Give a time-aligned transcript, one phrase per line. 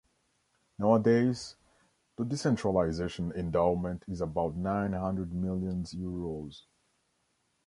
[0.79, 1.57] Nowadays,
[2.15, 6.63] the decentralization endowment is about nine hundred millions euros.